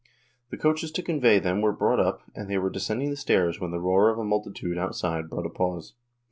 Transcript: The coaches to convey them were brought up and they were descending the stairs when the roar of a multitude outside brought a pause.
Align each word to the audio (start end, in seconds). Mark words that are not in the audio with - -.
The 0.49 0.57
coaches 0.57 0.91
to 0.93 1.03
convey 1.03 1.37
them 1.37 1.61
were 1.61 1.71
brought 1.71 1.99
up 1.99 2.23
and 2.33 2.49
they 2.49 2.57
were 2.57 2.71
descending 2.71 3.11
the 3.11 3.15
stairs 3.15 3.59
when 3.59 3.69
the 3.69 3.79
roar 3.79 4.09
of 4.09 4.17
a 4.17 4.23
multitude 4.25 4.79
outside 4.79 5.29
brought 5.29 5.45
a 5.45 5.49
pause. 5.51 5.93